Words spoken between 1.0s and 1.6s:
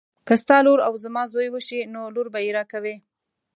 زما زوی